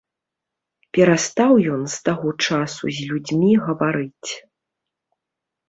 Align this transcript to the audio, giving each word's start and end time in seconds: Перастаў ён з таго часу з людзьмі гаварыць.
Перастаў 0.97 1.53
ён 1.75 1.81
з 1.97 1.99
таго 2.09 2.29
часу 2.47 2.83
з 2.97 3.13
людзьмі 3.13 3.53
гаварыць. 3.69 4.29